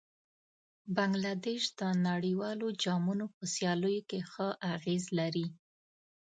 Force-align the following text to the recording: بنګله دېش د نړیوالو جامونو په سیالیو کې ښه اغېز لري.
بنګله 0.95 1.33
دېش 1.45 1.63
د 1.79 1.81
نړیوالو 2.07 2.67
جامونو 2.83 3.25
په 3.35 3.43
سیالیو 3.53 4.05
کې 4.09 4.19
ښه 4.31 4.47
اغېز 4.73 5.03
لري. 5.19 5.47